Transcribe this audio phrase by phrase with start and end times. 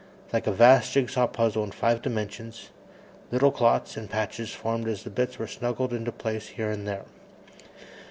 [0.33, 2.71] Like a vast jigsaw puzzle in five dimensions,
[3.29, 7.05] little clots and patches formed as the bits were snuggled into place here and there.